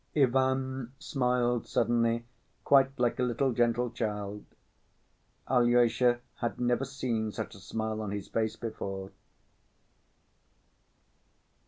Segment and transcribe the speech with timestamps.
[0.15, 2.25] Ivan smiled suddenly
[2.63, 4.43] quite like a little gentle child.
[5.47, 9.11] Alyosha had never seen such a smile on his face before.